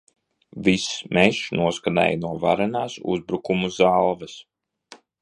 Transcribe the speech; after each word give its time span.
Viss 0.67 0.87
mežs 1.17 1.41
noskanēja 1.59 2.21
no 2.23 2.33
varenās 2.47 2.99
uzbrukumu 3.17 3.73
zalves. 3.81 4.39